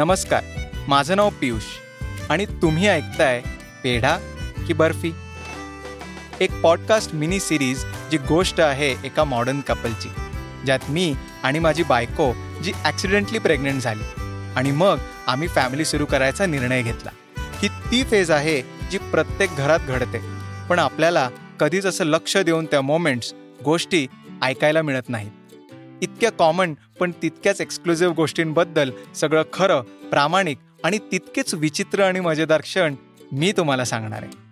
[0.00, 0.42] नमस्कार
[0.88, 1.62] माझं नाव पियुष
[2.30, 3.42] आणि तुम्ही ऐकताय
[3.84, 4.16] पेढा
[4.66, 5.12] की बर्फी.
[6.40, 10.08] एक पॉडकास्ट मिनी सिरीज जी गोष्ट आहे एका मॉडर्न कपलची
[10.64, 14.20] ज्यात मी आणि माझी बायको जी ॲक्सिडेंटली प्रेग्नंट झाली
[14.56, 17.10] आणि मग आम्ही फॅमिली सुरू करायचा निर्णय घेतला.
[17.62, 20.18] ही ती फेज आहे जी प्रत्येक घरात घडते.
[20.68, 21.30] पण आपल्याला
[21.60, 24.06] कधीच असं लक्ष देऊन त्या मोमेंट्स गोष्टी
[24.42, 25.30] ऐकायला मिळत नाहीत.
[26.02, 32.94] इतक्या कॉमन पण तितक्याच एक्सक्लुझिव्ह गोष्टींबद्दल सगळं खरं प्रामाणिक आणि तितकेच विचित्र आणि मजेदार क्षण
[33.32, 34.50] मी तुम्हाला सांगणार आहे.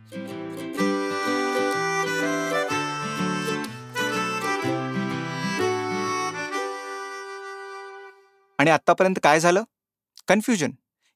[8.58, 9.62] आणि आत्तापर्यंत काय झालं?
[10.28, 10.70] कन्फ्युजन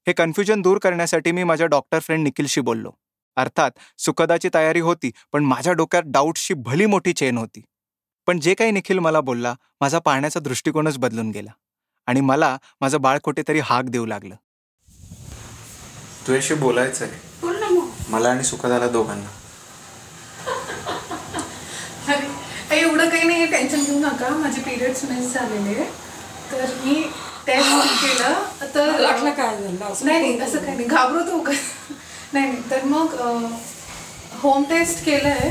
[0.07, 2.91] हे कन्फ्युजन दूर करण्यासाठी मी माझ्या डॉक्टर फ्रेंड निखिलशी बोललो.
[3.37, 7.65] अर्थात सुखदाची तयारी होती पण माझ्या डोक्यात डाऊटशी भली मोठी चेन होती.
[8.29, 11.51] पण जे काही निखिल मला बोलला माझा पाहण्याचा दृष्टिकोनच बदलून गेला
[12.09, 14.35] आणि मला माझं बाळ कुठेतरी हाक देऊ लागलं.
[16.27, 17.31] तुझ्याशी बोलायचं आहे
[18.09, 19.29] मला आणि सुखदाला दोघांना.
[22.73, 24.29] एवढं काही नाही टेन्शन घेऊ नका.
[24.29, 25.85] माझे पिरियड्स मिस झालेले.
[26.53, 26.95] तर मी
[27.47, 28.35] टेस्ट केलं.
[28.75, 30.89] तर लागलं काय झालं नाही नाही असं काही नाही.
[30.89, 31.57] घाबरतो उगाच.
[32.33, 32.63] नाही नाही.
[32.71, 33.15] तर मग
[34.43, 35.51] होम टेस्ट केलंय.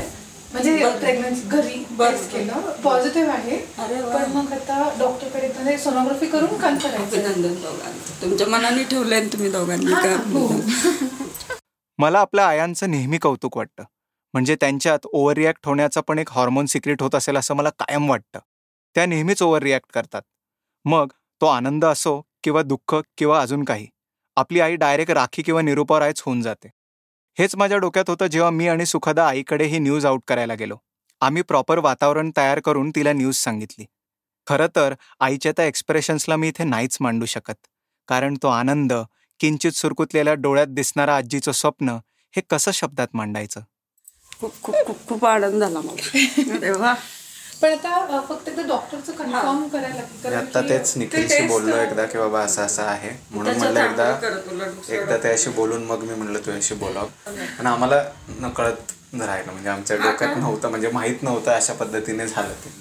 [0.52, 0.76] म्हणजे.
[1.00, 2.16] प्रेग्नन्सी घरी बरं.
[2.32, 2.70] केलं.
[2.84, 3.56] पॉझिटिव्ह आहे.
[3.78, 8.22] पण मग आता डॉक्टरकडे म्हणजे सोनोग्राफी करून कन्फर्म करायचं.
[8.22, 10.48] तुमच्या मनाने ठेवलंय तुम्ही दोघांनी का हो.
[11.98, 13.84] मला आपल्या आयांचं नेहमी कौतुक वाटतं.
[14.34, 18.38] म्हणजे त्यांच्यात ओव्हर रिॲक्ट होण्याचा पण एक हॉर्मोन सिक्रेट होत असेल असं मला कायम वाटतं.
[18.96, 20.22] त्या नेहमीच ओव्हर रिॲक्ट करतात.
[20.84, 21.08] मग
[21.40, 23.86] तो आनंद असो किंवा दुःख किंवा अजून काही
[24.36, 26.68] आपली आई डायरेक्ट राखी किंवा निरुपावर आईच होऊन जाते.
[27.38, 30.76] हेच माझ्या डोक्यात होतं जेव्हा मी आणि सुखदा आईकडे ही न्यूज आउट करायला गेलो.
[31.20, 33.84] आम्ही प्रॉपर वातावरण तयार करून तिला न्यूज सांगितली.
[34.46, 37.54] खरं तर आईच्या त्या एक्सप्रेशन्सला मी इथे नाहीच मांडू शकत.
[38.08, 38.92] कारण तो आनंद
[39.40, 41.96] किंचित सुरकुतलेल्या डोळ्यात दिसणारं आजीचं स्वप्न
[42.34, 43.60] हे कसं शब्दात मांडायचं?
[44.40, 46.94] खूप खूप खूप खूप आनंद झाला मला.
[47.62, 52.40] पण आता फक्त ते डॉक्टरचं कन्फर्म करायला लागेल कारण की ते test, अ, की बाबा
[52.40, 53.10] असं असं आहे.
[53.30, 54.10] म्हणून म्हणलं एकदा.
[54.88, 57.06] एकदा त्याशी बोलून मग मी म्हणलं तुझ्याशी बोलावं.
[57.58, 58.04] आणि आम्हाला
[58.40, 58.74] नकळत
[59.20, 62.72] राहिलं म्हणजे आमच्या डोक्यात नव्हतं म्हणजे माहीत नव्हतं अशा पद्धतीने झालं ते.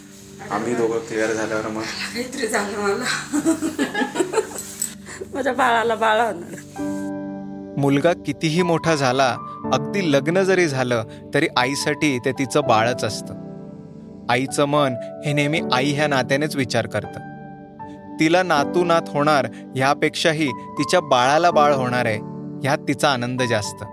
[0.51, 3.31] आम्ही दोघं क्लिअर झाल्यावर मग काहीतरी झालं मला.
[5.33, 7.79] माझ्या बाळाला बाळ होणार.
[7.79, 9.37] मुलगा कितीही मोठा झाला
[9.73, 11.03] अगदी लग्न जरी झालं
[11.33, 13.50] तरी आईसाठी ते तिचं बाळच असतं.
[14.31, 17.29] आईचं मन हे नेहमी आई ह्या नात्यानेच विचार करतं.
[18.19, 20.47] तिला नातू नात होणार ह्यापेक्षाही
[20.77, 22.19] तिच्या बाळाला बाळ होणार आहे
[22.63, 23.83] ह्यात तिचा आनंद जास्त.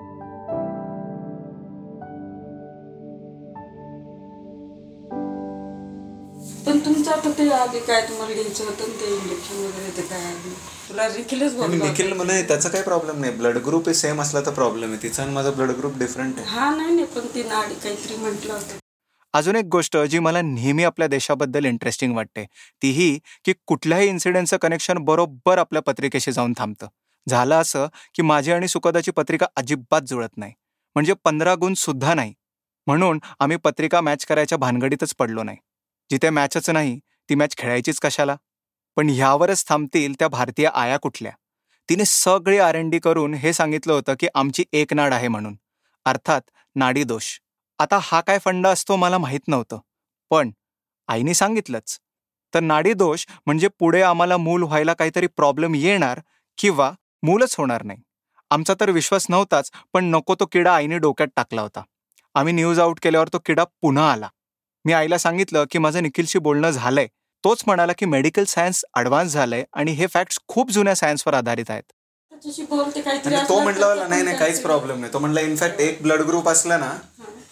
[6.66, 10.24] पण तुमचं आता ते आधी काय तुम्हाला घ्यायचं होतं ना ते इंजेक्शन वगैरे ते काय
[10.24, 10.50] आधी?
[10.88, 11.84] तुला निखिलच बोलला.
[11.84, 13.32] निखिल म्हणे त्याचा काही प्रॉब्लेम नाही.
[13.36, 15.02] ब्लड ग्रुप सेम असला तर प्रॉब्लेम आहे.
[15.02, 16.46] तिचा आणि माझा ब्लड ग्रुप डिफरंट आहे.
[16.50, 18.76] हा नाही नाही पण ती नाडी काहीतरी म्हटलं होतं.
[19.32, 22.44] अजून एक गोष्ट जी मला नेहमी आपल्या देशाबद्दल इंटरेस्टिंग वाटते.
[22.82, 26.86] ती ही की कुठल्याही इन्सिडेंटचं कनेक्शन बरोबर आपल्या पत्रिकेशी जाऊन थांबतं.
[27.28, 30.52] झालं असं की माझी आणि सुखदाची पत्रिका अजिबात जुळत नाही.
[30.94, 32.34] म्हणजे पंधरा गुण सुद्धा नाही.
[32.86, 35.56] म्हणून आम्ही पत्रिका मॅच करायच्या भानगडीतच पडलो नाही.
[36.10, 38.36] जिथे मॅचच नाही ती मॅच खेळायचीच कशाला?
[38.96, 41.32] पण ह्यावरच थांबतील त्या भारतीय आया कुठल्या?
[41.90, 45.56] तिने सगळी आर एन डी करून हे सांगितलं होतं की आमची एक नाड आहे म्हणून.
[46.04, 46.40] अर्थात
[46.76, 47.24] नाडी दोष.
[47.78, 49.78] आता हा काय फंडा असतो मला माहीत नव्हतं.
[50.30, 50.50] पण
[51.08, 51.98] आईने सांगितलंच.
[52.54, 56.20] तर नाडी दोष म्हणजे पुढे आम्हाला मूल व्हायला काहीतरी प्रॉब्लेम येणार
[56.58, 56.90] किंवा
[57.22, 57.98] मूलच होणार नाही.
[58.50, 61.82] आमचा तर विश्वास नव्हताच पण नको तो किडा आईने डोक्यात टाकला होता.
[62.34, 64.28] आम्ही न्यूज आउट केल्यावर तो किडा पुन्हा आला.
[64.84, 67.06] मी आईला सांगितलं की माझं निखिलशी बोलणं झालंय.
[67.44, 71.82] तोच म्हणाला की मेडिकल सायन्स ॲडव्हान्स झालंय आणि हे फॅक्ट्स खूप जुन्या सायन्सवर आधारित आहेत.
[73.48, 75.12] तो मला नाही नाही काहीच प्रॉब्लेम नाही.
[75.12, 76.92] तो म्हणला इनफॅक्ट एक ब्लड ग्रुप असलं ना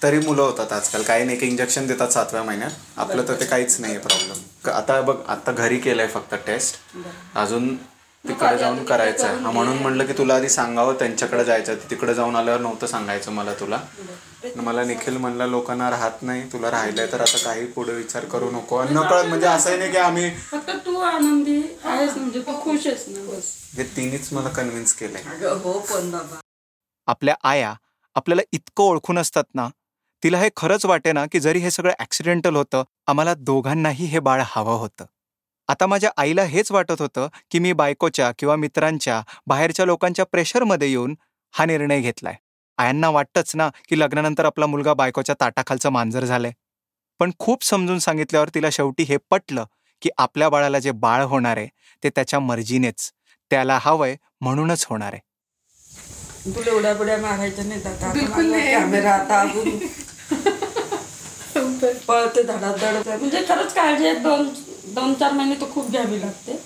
[0.00, 1.02] तरी मुलं होतात आजकाल.
[1.02, 2.70] काही नाही एक इंजेक्शन देतात सातव्या महिन्यात.
[2.96, 6.76] आपलं तर ते काहीच नाही प्रॉब्लेम आता बघ आता घरी केलंय फक्त टेस्ट
[7.36, 7.74] अजून
[8.24, 12.36] तिकडे जाऊन करायचं आहे हा म्हणून म्हणलं की तुला आधी सांगावं त्यांच्याकडे जायचं तिकडे जाऊन
[12.36, 13.80] आल्यावर नव्हतं सांगायचं मला तुला.
[14.56, 18.76] मला निखिल म्हणला लोकांना राहत नाही तुला राहिलंय तर आता काही पुढे विचार करू नको.
[18.76, 23.04] आणि नकळत म्हणजे असंही नाही की आम्ही फक्त तू आनंदी आहेस म्हणजे तू खुश आहेस
[23.08, 23.52] ना बस.
[23.76, 25.22] हे तिन्हीच मला कन्व्हिन्स केलंय.
[25.30, 26.40] अगं हो पण बाबा.
[27.08, 27.74] आपल्या आया
[28.16, 29.68] आपल्याला इतकं ओळखून असतात ना
[30.22, 34.42] तिला हे खरंच वाटे ना की जरी हे सगळं ॲक्सिडेंटल होतं आम्हाला दोघांनाही हे बाळ
[34.46, 35.04] हवं होतं.
[35.68, 41.14] आता माझ्या आईला हेच वाटत होतं की मी बायकोच्या किंवा मित्रांच्या बाहेरच्या लोकांच्या प्रेशरमध्ये येऊन
[41.54, 42.34] हा निर्णय घेतलाय.
[42.78, 46.52] आयांना वाटतंच ना की लग्नानंतर आपला मुलगा बायकोच्या ताटाखालचं मांजर झालंय.
[47.20, 49.64] पण खूप समजून सांगितल्यावर तिला शेवटी हे पटलं
[50.02, 51.68] की आपल्या बाळाला जे बाळ होणार आहे
[52.02, 53.10] ते त्याच्या मर्जीनेच
[53.50, 55.20] त्याला हवंय म्हणूनच होणार आहे.
[56.46, 58.12] तुला एवढ्या बुड्या मारायच्या नाही आता.
[58.12, 58.70] बिलकुल नाही.
[58.72, 59.78] कॅमेरा आता अजून
[62.08, 64.48] पळते धडाधड म्हणजे खरंच काळजी आहे दोन
[64.94, 66.56] दोन चार महिने तर खूप घ्यावी लागते.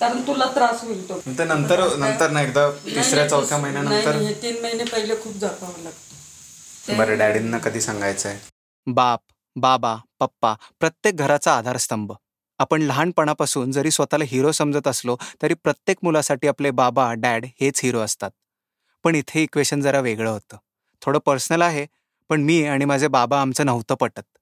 [0.00, 1.18] कारण तुला त्रास होईल तो.
[1.38, 4.14] तर नंतर नंतर ना एकदा तिसऱ्या चौथ्या महिन्यानंतर?
[4.14, 6.96] नाही, हे तीन महिने पहिले खूप जपावं लागतं.
[6.98, 9.20] बरं डॅडींना कधी सांगायचं आहे बाप
[9.56, 12.12] बाबा पप्पा प्रत्येक घराचा आधारस्तंभ.
[12.60, 18.00] आपण लहानपणापासून जरी स्वतःला हिरो समजत असलो तरी प्रत्येक मुलासाठी आपले बाबा डॅड हेच हिरो
[18.00, 18.30] असतात.
[19.04, 20.56] पण इथे इक्वेशन जरा वेगळं होतं.
[21.02, 21.86] थोडं पर्सनल आहे
[22.30, 24.35] पण मी आणि माझे बाबा आमचं नव्हतं पटत.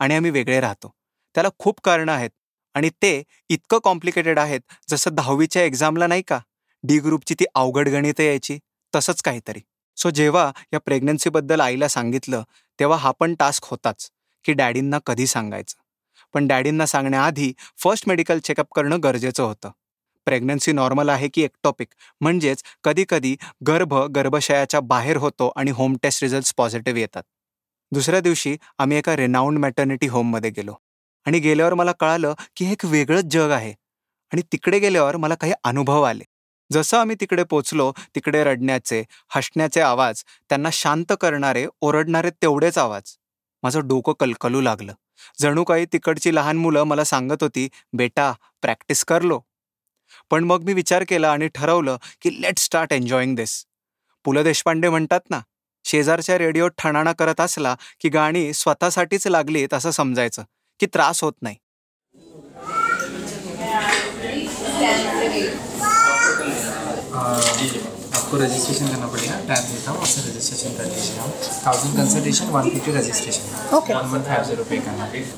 [0.00, 0.92] आणि आम्ही वेगळे राहतो.
[1.34, 2.30] त्याला खूप कारणं आहेत.
[2.74, 4.60] आणि ते इतकं कॉम्प्लिकेटेड आहेत
[4.90, 6.38] जसं दहावीच्या एक्झामला नाही का?
[6.84, 8.58] डी ग्रुपची ती अवघड गणितं यायची
[8.94, 9.60] तसंच काहीतरी.
[9.96, 12.42] सो जेव्हा या प्रेग्नन्सीबद्दल आईला सांगितलं
[12.78, 14.10] तेव्हा हा पण टास्क होताच
[14.44, 15.76] की डॅडींना कधी सांगायचं?
[16.34, 19.70] पण डॅडींना सांगण्याआधी फर्स्ट मेडिकल चेकअप करणं गरजेचं होतं.
[20.26, 21.88] प्रेग्नन्सी नॉर्मल आहे की एक्टॉपिक
[22.20, 23.36] म्हणजेच कधीकधी
[23.68, 27.22] गर्भ गर्भाशयाच्या बाहेर होतो आणि होम टेस्ट रिझल्ट्स पॉझिटिव्ह येतात.
[27.92, 30.74] दुसऱ्या दिवशी आम्ही एका रेनाऊंड मॅटर्निटी होममध्ये गेलो.
[31.26, 33.74] आणि गेल्यावर मला कळालं की हे एक वेगळंच जग आहे.
[34.32, 36.24] आणि तिकडे गेल्यावर मला काही अनुभव आले.
[36.72, 43.16] जसं आम्ही तिकडे पोचलो तिकडे रडण्याचे हसण्याचे आवाज त्यांना शांत करणारे ओरडणारे तेवढेच आवाज.
[43.62, 44.92] माझं डोकं कलकलू लागलं.
[45.38, 48.32] जणू काही तिकडची लहान मुलं मला सांगत होती बेटा
[48.62, 49.40] प्रॅक्टिस कर लो.
[50.30, 53.64] पण मग मी विचार केला आणि ठरवलं की let start enjoying this
[54.24, 55.40] Pu La Deshpande म्हणतात ना
[55.84, 60.42] शेजारच्या रेडिओत ठणाणा करत असला की गाणी स्वतःसाठीच लागलीत असं समजायचं
[60.80, 61.56] की त्रास होत नाही.
[68.12, 69.38] आपको रजिस्ट्रेशन करना पड़ेगा.
[69.48, 71.30] टाइम देता हूँ उससे रजिस्ट्रेशन कर लीजिए आप.
[71.64, 74.76] Thousand consultation one fifty registration okay one one five zero पे.
[74.78, 75.30] करना पड़ेगा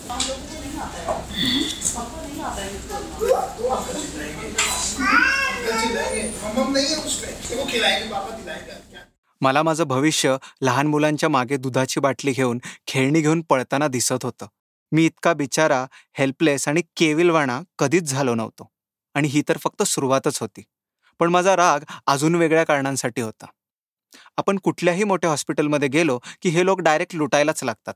[9.42, 14.46] मला माझं भविष्य लहान मुलांच्या मागे दुधाची बाटली घेऊन खेळणी घेऊन पळताना दिसत होतं.
[14.92, 15.86] मी इतका बिचारा
[16.18, 18.70] हेल्पलेस आणि केविलवाणा कधीच झालो नव्हतो.
[19.14, 20.62] आणि ही तर फक्त सुरुवातच होती.
[21.18, 23.46] पण माझा राग अजून वेगळ्या कारणांसाठी होता.
[24.36, 27.94] आपण कुठल्याही मोठ्या हॉस्पिटलमध्ये गेलो की हे लोक डायरेक्ट लुटायलाच लागतात.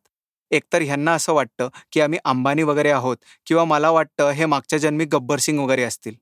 [0.51, 3.17] एकतर ह्यांना असं वाटतं की आम्ही अंबानी वगैरे आहोत
[3.47, 6.15] किंवा मला वाटतं हे मागच्या जन्मी गब्बर सिंग वगैरे असतील.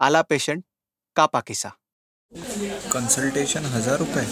[0.00, 0.62] आला पेशंट
[1.16, 1.68] का पाकिसा
[2.94, 4.24] कंसल्टेशन हजार रुपये.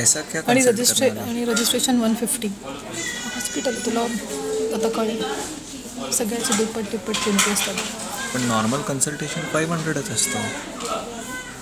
[0.00, 1.08] ऐसा क्या आणि रजिस्ट्रे?
[1.08, 5.22] आणि रजिस्ट्रेशन वन फिफ्टी हॉस्पिटल तुला आता कळेल.
[6.12, 7.74] सगळ्याचे दुप्पट तिप्पट किमती असतात.
[8.34, 10.48] पण नॉर्मल कन्सल्टेशन फाईव्ह हंड्रेडच असतं.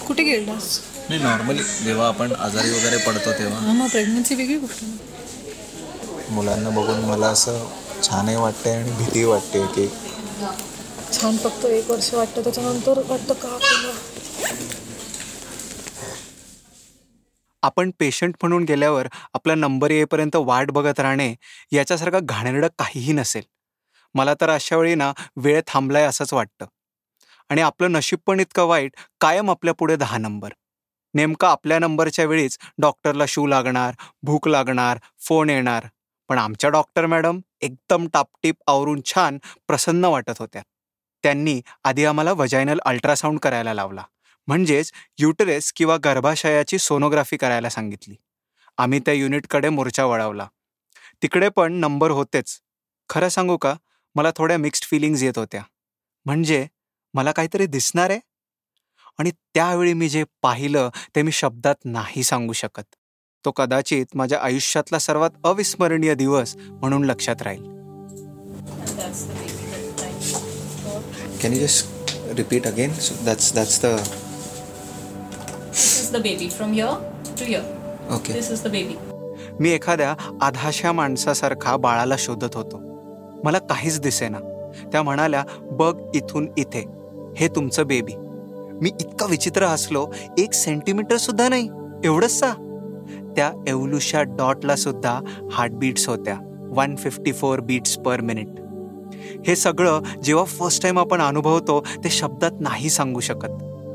[0.06, 0.78] कुठे गेलास
[1.08, 3.58] नाही नॉर्मली जेव्हा आपण आजारी वगैरे पडतो तेव्हा.
[3.60, 4.92] हां मग प्रेग्नन्सी वेगळी गोष्ट आहे.
[6.30, 7.64] मुलांना बघून मला असं
[8.02, 9.86] छानही वाटते आणि भीती वाटते की
[11.12, 13.56] छान फक्त एक वर्ष वाटतं त्याच्यानंतर वाटतं का
[17.62, 21.34] आपण पेशंट म्हणून गेल्यावर आपला नंबर येईपर्यंत वाट बघत राहणे
[21.72, 23.42] याच्यासारखं घाणेरडं काहीही नसेल.
[24.14, 26.66] मला तर अशा वेळी ना वेळ थांबलाय असंच वाटतं.
[27.50, 30.52] आणि आपलं नशीब पण इतकं वाईट कायम आपल्या पुढे दहा नंबर
[31.14, 35.86] नेमका आपल्या नंबरच्या वेळीच डॉक्टरला शू लागणार भूक लागणार फोन येणार.
[36.28, 40.62] पण आमच्या डॉक्टर मॅडम एकदम टापटीप आवरून छान प्रसन्न वाटत होत्या.
[41.24, 44.02] त्यांनी आधी आम्हाला वजायनल अल्ट्रासाऊंड करायला लावला.
[44.46, 48.14] म्हणजेच युटरेस किंवा गर्भाशयाची सोनोग्राफी करायला सांगितली.
[48.78, 50.46] आम्ही त्या युनिटकडे मोर्चा वळवला.
[51.22, 52.60] तिकडे पण नंबर होतेच.
[53.08, 53.74] खरं सांगू का?
[54.14, 55.62] मला थोड्या मिक्स्ड फिलिंग्ज येत होत्या.
[56.24, 56.66] म्हणजे
[57.14, 58.20] मला काहीतरी दिसणार आहे?
[59.18, 62.94] आणि त्यावेळी मी जे पाहिलं ते मी शब्दात नाही सांगू शकत.
[63.44, 67.62] तो कदाचित माझ्या आयुष्यातला सर्वात अविस्मरणीय दिवस म्हणून लक्षात राहील.
[71.42, 71.86] Can you just
[72.36, 73.86] repeat again so that's that's the
[76.12, 76.94] From here
[77.38, 77.62] to here.
[78.14, 78.94] Okay This is the baby.
[79.60, 82.80] मी एखाद्या आधाशा माणसासारखा बाळाला शोधत होतो.
[83.44, 84.38] मला काहीच दिसेना.
[84.92, 86.84] त्या म्हणाल्या बघ इथून इथे.
[87.36, 88.12] हे तुमचं बेबी
[88.82, 90.06] मी इतका विचित्र हसलो
[90.38, 91.68] एक सेंटीमीटर सुद्धा नाही.
[92.04, 92.52] एवढंच सा.
[93.36, 95.20] त्या एवलुशा डॉटला सुद्धा
[95.52, 96.38] हार्टबीट्स होत्या.
[96.70, 98.48] One fifty four beats per minute
[99.46, 103.48] हे सगळं जेव्हा फर्स्ट टाइम आपण अनुभवतो ते शब्दात नाही सांगू शकत.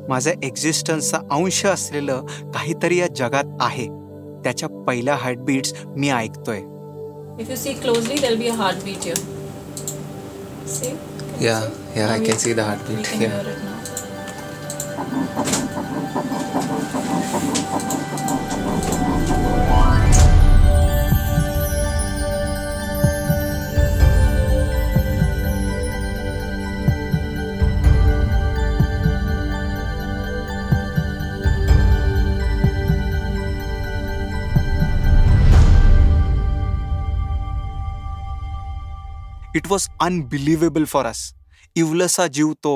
[0.10, 3.88] माझ्या एक्झिस्टन्सचा अंश असलेलं काहीतरी या जगात आहे
[4.44, 6.62] त्याच्या पहिल्या हार्टबीट्स मी ऐकतोय
[7.40, 9.20] If you see closely, there'll be a heartbeat here.
[10.68, 10.94] See?
[11.42, 11.60] या
[11.98, 15.47] या I see the We heartbeat can या hear it now.
[39.68, 41.22] It was unbelievable for us
[41.76, 42.74] इवलसा जीव तो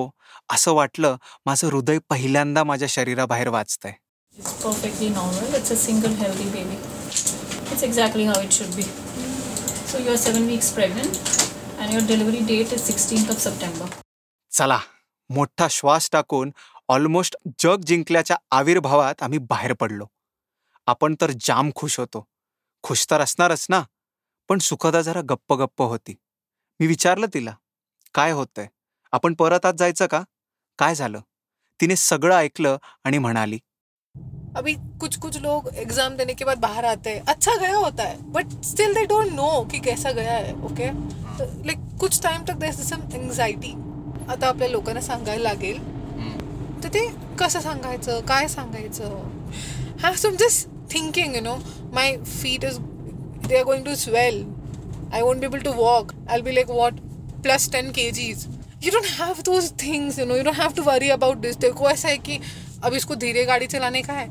[0.53, 3.93] असं वाटलं माझं हृदय पहिल्यांदा माझ्या शरीराबाहेर वाचतंय
[4.37, 5.55] It's perfectly normal.
[5.57, 6.77] It's a single healthy baby.
[7.71, 8.85] It's exactly how it should be.
[9.89, 11.19] So you're seven weeks pregnant
[11.79, 13.89] and your delivery date is 16th of September.
[14.51, 14.79] चला
[15.29, 16.51] मोठा श्वास टाकून
[16.89, 20.05] ऑलमोस्ट जग जिंकल्याच्या आविर्भावात आम्ही बाहेर पडलो
[20.87, 22.25] आपण तर जाम खुश होतो
[22.83, 23.83] खुश तर असणारच ना
[24.49, 26.15] पण सुखदा जरा गप्प गप्प होती
[26.79, 27.53] मी विचारलं तिला
[28.15, 28.67] काय होतंय?
[29.13, 30.21] आपण परत आत जायचं का?
[30.79, 31.19] काय झालं?
[31.79, 33.59] तिने सगळं ऐकलं आणि म्हणाली
[34.55, 38.17] अभी कुछ कुछ लोग एग्जाम देने के बाद बाहर आते हैं। अच्छा गया होता है
[38.31, 40.89] but still they don't know कि कैसा गया है ओके
[41.65, 43.71] लाईक कुछ टाइम तक देर सम एन्झायटी
[44.29, 45.79] आता आपल्या लोकांना सांगायला लागेल.
[46.83, 47.05] तर ते
[47.39, 48.19] कसं सांगायचं?
[48.25, 49.17] काय सांगायचं?
[50.03, 51.55] Have some just thinking you know
[51.93, 52.77] my feet is
[53.47, 54.43] they are going to swell
[55.11, 56.13] I won't be able to walk.
[56.27, 56.99] I'll be like, what?
[57.43, 58.47] Plus 10 kgs.
[58.81, 60.35] You don't have those things, you know.
[60.35, 61.57] You don't have to worry about this.
[61.59, 62.39] देखो ऐसा है कि
[62.83, 64.27] अब इसको धीरे गाड़ी चलाने का है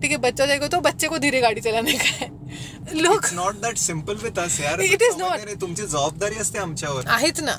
[0.00, 3.76] ठीक है बच्चा जाएगा तो बच्चे को धीरे गाड़ी चलाने का है लोग not that
[3.78, 5.46] simple with us यार It is not.
[5.60, 7.56] तुमची जबाबदारी असते आमच्यावर आहेच ना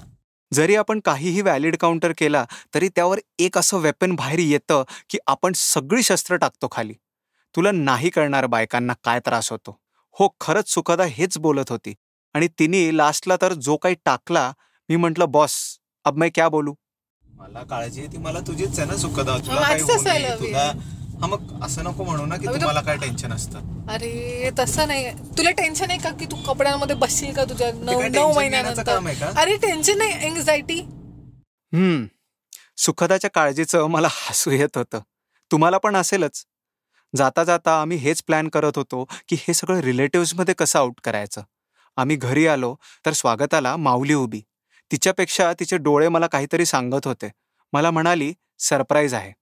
[0.51, 5.53] जरी आपण काहीही व्हॅलिड काउंटर केला तरी त्यावर एक असं वेपन बाहेर येतं की आपण
[5.55, 6.93] सगळी शस्त्र टाकतो खाली
[7.55, 9.79] तुला नाही कळणार बायकांना काय त्रास होतो
[10.19, 11.93] हो खरंच सुखदा हेच बोलत होती
[12.35, 14.51] आणि तिने लास्टला तर जो काही टाकला
[14.89, 15.53] मी म्हंटल बॉस
[16.05, 16.73] अब मैं क्या बोलू?
[17.25, 19.37] मला काळजी आहे ती मला तुझीच आहे ना सुखदा.
[19.37, 19.87] तुला माझीच
[20.39, 20.71] तुला
[21.21, 25.11] हा मग असं नको म्हणू ना की तो- तुम्हाला काय टेन्शन असतं अरे तसं नाही.
[25.37, 28.83] तुला टेन्शन आहे का की तू कपड्यांमध्ये बसशील का तुझ्या नऊ काय नऊ tension घेण्याचं
[28.83, 29.41] काम आहे महिन्यानंतर का?
[29.41, 32.05] अरे टेन्शन नाही एन्झायटी हम्म.
[32.77, 34.99] सुखदाच्या काळजीचं मला हसू येत होतं.
[35.51, 36.43] तुम्हाला पण असेलच.
[37.13, 41.41] जाता जाता आम्ही हेच प्लॅन करत होतो की हे सगळं रिलेटिव्हजमध्ये कसं आउट करायचं?
[41.97, 42.75] आम्ही घरी आलो
[43.05, 44.41] तर स्वागताला माऊली उभी.
[44.91, 47.29] तिच्यापेक्षा तिचे डोळे मला काहीतरी सांगत होते.
[47.73, 49.33] मला म्हणाली सरप्राईज आहे.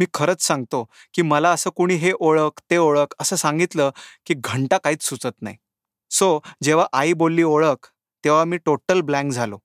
[0.00, 0.82] मी खरंच सांगतो
[1.14, 3.90] की मला असं कुणी हे ओळख ते ओळख असं सांगितलं
[4.26, 5.56] की घंटा काहीच सुचत नाही.
[6.10, 7.86] सो जेव्हा आई बोलली ओळख
[8.24, 9.58] तेव्हा मी टोटल ब्लँक झालो.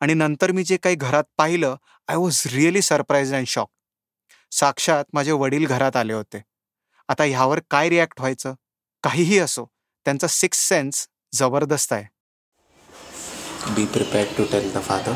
[0.00, 1.76] आणि नंतर मी जे काही घरात पाहिलं
[2.08, 3.68] I was really surprise and shock
[4.52, 6.42] साक्षात माझे वडील घरात आले होते.
[7.08, 8.54] आता ह्यावर काय रिॲक्ट व्हायचं?
[9.04, 9.64] काहीही असो
[10.06, 12.04] त्यांचा सिक्स सेन्स जबरदस्त आहे.
[13.74, 15.14] Be prepare to tell the father.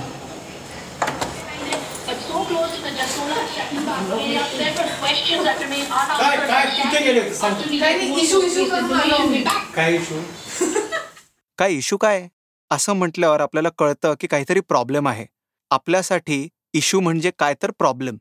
[9.75, 10.20] काय इशू
[11.58, 12.16] काय इशू काय?
[12.18, 12.28] आहे?
[12.70, 15.26] असं म्हटल्यावर आपल्याला कळतं की काहीतरी प्रॉब्लेम आहे.
[15.70, 18.16] आपल्यासाठी इशू म्हणजे काय तर प्रॉब्लेम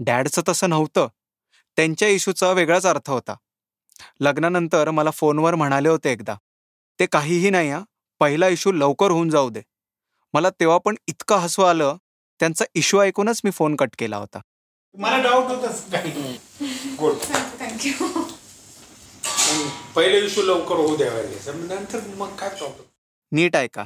[0.00, 1.08] डॅडचं तसं नव्हतं.
[1.76, 3.34] त्यांच्या इशूचा वेगळाच अर्थ होता.
[4.20, 6.34] लग्नानंतर मला फोनवर म्हणाले होते एकदा.
[7.00, 7.80] ते काहीही नाही हा.
[8.20, 9.60] पहिला इशू लवकर होऊन जाऊ दे.
[10.34, 11.96] मला तेव्हा पण इतकं हसू आलं
[12.40, 14.40] त्यांचा इशू ऐकूनच मी फोन कट केला होता.
[14.94, 16.36] मला डाऊट होतच काही.
[16.98, 17.14] गुड
[17.60, 18.08] थँक्यू
[19.96, 22.86] पहिले इशू लवकर होऊ द्यावा नंतर मग काय प्रॉब्लेम
[23.32, 23.84] नीट ऐका.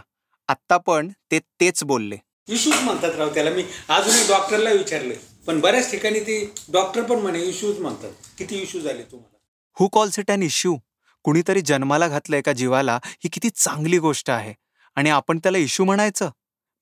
[0.49, 2.17] आत्ता पण ते तेच बोलले.
[2.49, 3.51] इश्यूज म्हणतात राव त्याला.
[3.51, 5.15] मी अजूनही डॉक्टरला विचारले
[5.47, 6.39] पण बऱ्याच ठिकाणी ते
[6.73, 8.11] डॉक्टर पण म्हणे इश्यूज म्हणतात.
[8.39, 9.39] किती इश्यू झाले तुम्हाला?
[9.77, 10.77] Who calls it an issue
[11.23, 14.55] कुणीतरी जन्माला घातलं एका जीवाला ही किती चांगली गोष्ट आहे.
[14.97, 16.31] आणि आपण त्याला इश्यू म्हणायचं?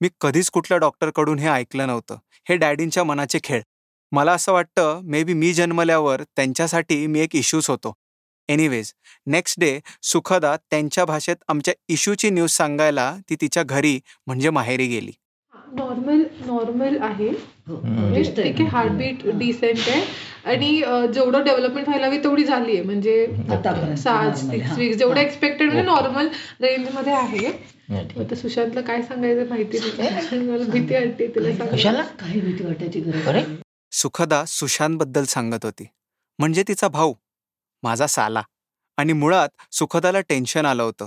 [0.01, 2.17] मी कधीच कुठल्या डॉक्टरकडून हे ऐकलं नव्हतं.
[2.49, 3.63] हे डॅडींच्या मनाचे खेळ.
[4.13, 7.95] मला असं वाटतं मे बी मी जन्मल्यावर त्यांच्यासाठी मी एक इश्यूच होतो.
[8.49, 8.93] एनिवेज
[9.27, 15.13] नेक्स्ट डे सुखदा त्यांच्या भाषेत आमच्या इश्यूची न्यूज सांगायला ती तिच्या घरी म्हणजे माहेरी गेली.
[15.77, 17.31] नॉर्मल नॉर्मल आहे.
[17.69, 20.03] म्हणजे ठीक आहे हार्टबीट डिसेंट आहे.
[20.50, 20.75] आणि
[21.15, 23.27] जेवढं डेव्हलपमेंट व्हायला हवी तेवढी झाली आहे म्हणजे
[23.97, 26.29] सहा सिक्स वीक्स जेवढं एक्सपेक्टेड म्हणजे नॉर्मल
[26.61, 27.47] रेंजमध्ये आहे.
[28.21, 30.39] आता सुशांतला काय सांगायचं माहिती नाही.
[30.49, 33.45] मला भीती वाटते तिला काही भीती वाटायची गरज नाही.
[33.93, 35.87] सुखदा सुशांतबद्दल सांगत होती.
[36.39, 37.15] म्हणजे तिचा भाऊ
[37.83, 38.43] माझा साला.
[38.99, 41.07] आणि मुळात सुखदाला टेन्शन आलं होतं.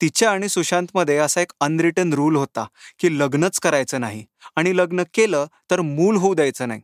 [0.00, 2.66] तिच्या आणि सुशांतमध्ये असा एक अनरिटन रूल होता
[2.98, 4.24] की लग्नच करायचं नाही.
[4.56, 6.80] आणि लग्न केलं तर मूल होऊ द्यायचं नाही.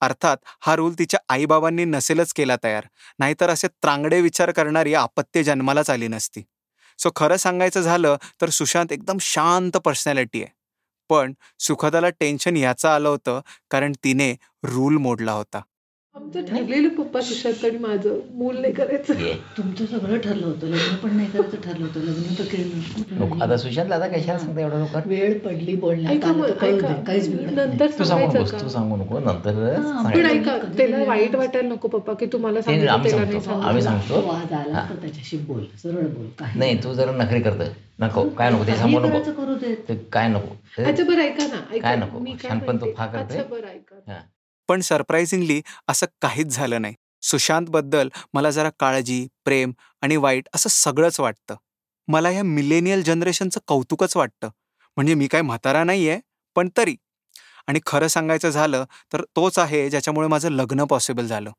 [0.00, 2.84] अर्थात हा रूल तिच्या आईबाबांनी नसेलच केला तयार.
[3.18, 6.42] नाहीतर असे त्रांगडे विचार करणारी आपत्य जन्मालाच आली नसती.
[6.98, 10.52] सो खरं सांगायचं झालं तर सुशांत एकदम शांत पर्सनॅलिटी आहे.
[11.10, 14.32] पण सुखदाला टेन्शन याचं आलं होतं कारण तिने
[14.64, 15.60] रूल मोडला होता.
[16.16, 18.18] आमचं ठरलेलं पप्पा सुशांत आणि माझं.
[18.30, 19.14] मूल नाही करायचं.
[19.56, 20.66] तुमचं सगळं ठरलं होतं.
[20.66, 22.00] लग्न पण नाही करायचं ठरलं होतं.
[22.00, 25.00] लग्न तर केलं आता सुशांत दादा कशाला सांगता एवढं लवकर?
[25.06, 26.14] वेळ पडली बोलण्यात.
[26.14, 26.88] ऐका आलं मग, तर कळू ऐका.
[26.88, 27.02] दे.
[27.06, 27.68] काहीच बिघडत नाही.
[27.68, 29.18] नंतर तू सांगू सांगायचं नकोस तू का सांगू नको.
[29.18, 29.74] नंतर.
[30.04, 33.66] पण ऐका त्याला वाईट वाटायला नको पप्पा की तुम्हाला ते सांगितलं आम्ही त्याला नाही सांगतो
[33.66, 34.14] आम्ही सांगतो.
[34.14, 35.64] आला तर त्याच्याशी बोल.
[35.82, 36.26] सरळ बोल.
[36.38, 37.68] काही नाही तू जरा नखरी करतोय.
[38.00, 39.54] नको काय नको ते काही सांगू करायचं नको करू
[39.88, 40.54] ते काय नको?
[40.78, 41.56] ते- अच्छा बरं ऐका ना.
[41.56, 42.92] काय ऐका नको, मी काय तो म्हणते?
[42.92, 43.38] फा करते.
[43.38, 44.12] अच्छा बरं ऐका.
[44.12, 44.18] हा.
[44.68, 46.94] पण सरप्राइझिंगली असं काहीच झालं नाही.
[47.22, 51.54] सुशांतबद्दल मला जरा काळजी प्रेम आणि वाईट असं सगळंच वाटतं.
[52.08, 54.48] मला ह्या मिलेनियल जनरेशनचं कौतुकच वाटतं.
[54.96, 56.20] म्हणजे मी काय म्हातारा नाही आहे
[56.56, 56.96] पण तरी.
[57.68, 61.50] आणि खरं सांगायचं झालं तर तोच आहे ज्याच्यामुळे माझं लग्न पॉसिबल झालं.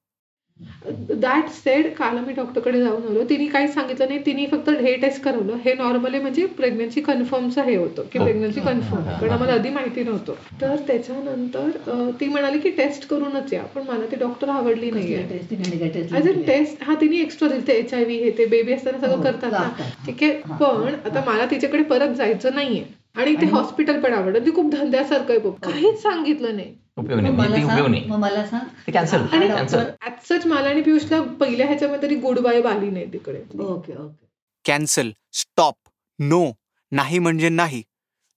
[1.22, 3.24] दॅट सेड काल मी डॉक्टरकडे जाऊन आलो.
[3.30, 4.26] तिने काही सांगितलं नाही.
[4.26, 5.56] तिने फक्त हे टेस्ट करवलं.
[5.66, 8.04] हे नॉर्मली म्हणजे प्रेग्नन्सी कन्फर्मचं हे होतं.
[8.14, 8.20] की.
[8.20, 10.34] प्रेग्नन्सी कन्फर्म कारण आम्हाला आधी माहिती नव्हतं.
[10.62, 13.64] तर त्याच्यानंतर ती म्हणाली की टेस्ट करूनच या.
[13.64, 16.42] पण मला ती डॉक्टर आवडली नाहीये.
[16.48, 17.72] टेस्ट हा तिने एक्स्ट्रा दिली.
[17.72, 19.58] एच आय व्ही हे ते बेबी असताना सगळं हो, करतात ना.
[19.58, 20.06] करतात.
[20.06, 20.32] ठीक आहे?
[20.32, 23.05] पण आता मला तिच्याकडे परत जायचं नाहीये.
[23.16, 24.46] आणि ते हॉस्पिटल पण आवडलं.
[24.46, 26.74] ती खूप धंद्यासारखं आहे बघ काहीच सांगितलं नाही.
[26.98, 29.84] मला सांग कॅन्सल आणि कॅन्सल
[30.26, 33.40] सच मला आणि पियुषला पहिल्या ह्याच्यामध्ये तरी गुड बाय आली नाही तिकडे.
[33.60, 34.26] Okay okay.
[34.66, 35.76] Cancel stop
[36.20, 36.46] no
[36.92, 37.82] नाही म्हणजे नाही.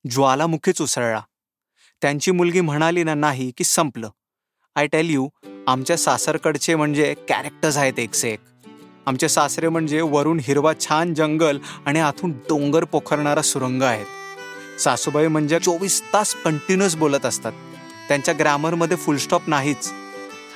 [0.04, 1.20] ज्वालामुखीच उसळला.
[2.02, 4.08] त्यांची मुलगी म्हणाली ना नाही की संपलं.
[4.76, 5.28] आय टेल यू
[5.68, 8.40] आमच्या सासरकडचे म्हणजे कॅरेक्टर्स आहेत एकसे एक.
[9.06, 14.06] आमचे सासरे म्हणजे वरून हिरवा छान जंगल आणि आतून डोंगर पोखरणारा सुरंग आहेत.
[14.78, 17.52] सासूबाई म्हणजे चोवीस तास कंटिन्युअस बोलत असतात.
[18.08, 19.92] त्यांच्या ग्रॅमरमध्ये फुलस्टॉप नाहीच.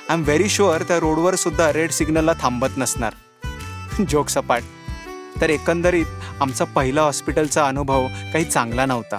[0.09, 3.13] आय एम व्हेरी शुअर त्या रोडवर सुद्धा रेड सिग्नलला थांबत नसणार.
[4.09, 4.63] जोक सपाट.
[5.41, 6.05] तर एकंदरीत
[6.39, 9.15] आमचा पहिला हॉस्पिटलचा अनुभव काही चांगला नव्हता.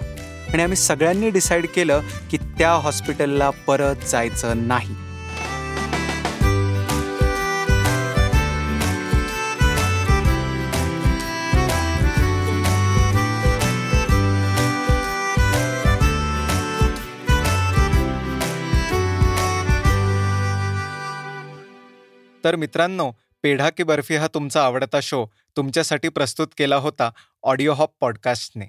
[0.52, 2.00] आणि आम्ही सगळ्यांनी डिसाईड केलं
[2.30, 4.94] की त्या हॉस्पिटलला परत जायचं नाही.
[22.44, 25.26] तर मित्रांनो पेढा की बर्फी हा तुमचा आवडता शो.
[25.56, 27.10] तुमच्यासाठी प्रस्तुत केला होता
[27.42, 28.66] ऑडिओ हॉप पॉडकास्टने.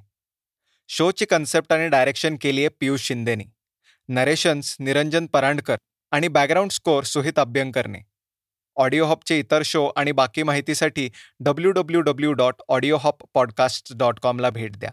[0.87, 3.43] शोची कन्सेप्ट आणि डायरेक्शन केली आहे पियुष शिंदेनी.
[4.07, 5.75] नरेशन्स निरंजन परांडकर
[6.11, 7.99] आणि बॅकग्राऊंड स्कोअर सुहित अभ्यंकरने.
[8.75, 11.09] ऑडिओ हॉपचे इतर शो आणि बाकी माहितीसाठी
[11.39, 14.91] W W W dot audio hop podcast dot कॉमला भेट द्या.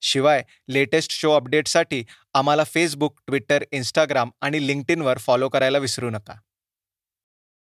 [0.00, 2.04] शिवाय लेटेस्ट शो अपडेटसाठी
[2.34, 6.34] आम्हाला फेसबुक ट्विटर इंस्टाग्राम आणि लिंक्डइनवर फॉलो करायला विसरू नका.